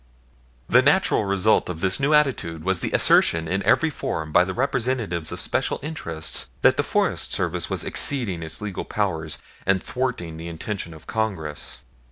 The 0.67 0.81
natural 0.81 1.25
result 1.25 1.69
of 1.69 1.81
this 1.81 1.99
new 1.99 2.11
attitude 2.11 2.63
was 2.63 2.79
the 2.79 2.89
assertion 2.91 3.47
in 3.47 3.63
every 3.67 3.91
form 3.91 4.31
by 4.31 4.43
the 4.45 4.53
representatives 4.55 5.31
of 5.31 5.39
special 5.39 5.79
interests 5.83 6.49
that 6.63 6.75
the 6.75 6.81
Forest 6.81 7.33
Service 7.33 7.69
was 7.69 7.83
exceeding 7.83 8.41
its 8.41 8.61
legal 8.61 8.83
powers 8.83 9.37
and 9.63 9.79
thwarting 9.83 10.37
the 10.37 10.47
intention 10.47 10.95
of 10.95 11.05
Congress. 11.05 11.81